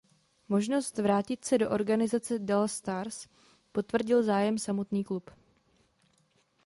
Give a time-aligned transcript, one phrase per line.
[0.49, 3.27] Možnost vrátit se do organizace Dallas Stars
[3.71, 5.31] potvrdil zájem samotný klub.